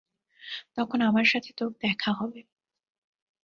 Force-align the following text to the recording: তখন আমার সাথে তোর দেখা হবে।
তখন 0.75 0.99
আমার 1.01 1.25
সাথে 1.25 1.51
তোর 1.57 1.69
দেখা 1.81 2.11
হবে। 2.13 2.41